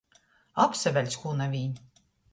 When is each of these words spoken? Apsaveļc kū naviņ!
Apsaveļc 0.63 1.19
kū 1.25 1.37
naviņ! 1.43 1.81